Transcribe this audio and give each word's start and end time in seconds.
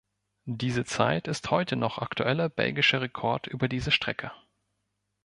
Diese 0.49 0.83
Zeit 0.83 1.27
ist 1.27 1.51
heute 1.51 1.75
noch 1.75 1.99
aktueller 1.99 2.49
belgischer 2.49 3.01
Rekord 3.01 3.45
über 3.45 3.67
diese 3.67 3.91
Strecke. 3.91 4.31